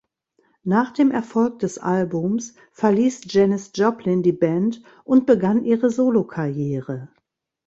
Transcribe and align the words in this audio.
Nach 0.63 0.89
dem 0.89 1.11
Erfolg 1.11 1.59
des 1.59 1.77
Albums 1.77 2.55
verließ 2.71 3.21
Janis 3.31 3.69
Joplin 3.75 4.23
die 4.23 4.31
Band 4.31 4.81
und 5.03 5.27
begann 5.27 5.63
ihre 5.63 5.91
Solokarriere. 5.91 7.09